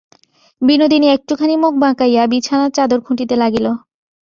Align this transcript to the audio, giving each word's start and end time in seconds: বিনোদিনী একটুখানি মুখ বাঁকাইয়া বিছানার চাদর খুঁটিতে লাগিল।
বিনোদিনী 0.61 1.07
একটুখানি 1.07 1.55
মুখ 1.55 1.73
বাঁকাইয়া 1.83 2.23
বিছানার 2.31 2.71
চাদর 2.71 2.99
খুঁটিতে 3.01 3.35
লাগিল। 3.35 3.65